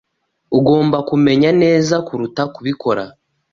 Ugomba 0.57 0.97
kumenya 1.09 1.49
neza 1.63 1.95
kuruta 2.07 2.41
kubikora. 2.53 3.03